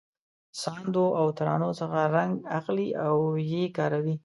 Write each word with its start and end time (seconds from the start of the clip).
ساندو 0.61 1.05
او 1.19 1.27
ترانو 1.37 1.69
څخه 1.79 1.99
رنګ 2.15 2.33
اخلي 2.59 2.87
او 3.05 3.15
یې 3.51 3.63
کاروي. 3.77 4.15